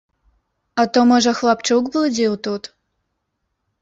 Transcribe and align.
А 0.83 0.85
то, 0.95 1.03
можа, 1.11 1.33
хлапчук 1.39 1.93
блудзіў 1.97 2.33
тут? 2.49 2.63